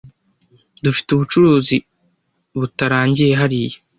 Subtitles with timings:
[0.83, 1.77] Dufite ubucuruzi
[2.59, 3.77] butarangiye hariya.